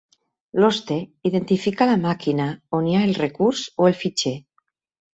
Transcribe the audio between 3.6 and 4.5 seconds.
o el fitxer.